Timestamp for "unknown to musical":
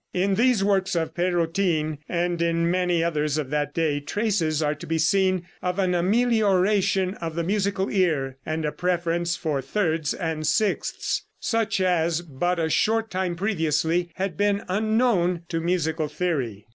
14.67-16.07